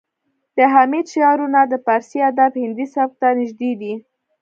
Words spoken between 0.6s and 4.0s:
حمید شعرونه د پارسي ادب هندي سبک ته نږدې دي